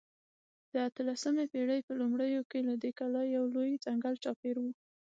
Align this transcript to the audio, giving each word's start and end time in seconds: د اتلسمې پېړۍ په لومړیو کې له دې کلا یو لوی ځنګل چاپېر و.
د 0.73 0.73
اتلسمې 0.89 1.45
پېړۍ 1.51 1.79
په 1.87 1.93
لومړیو 2.01 2.41
کې 2.49 2.59
له 2.67 2.73
دې 2.81 2.91
کلا 2.99 3.21
یو 3.35 3.45
لوی 3.55 3.71
ځنګل 3.85 4.13
چاپېر 4.23 4.55
و. 4.61 4.65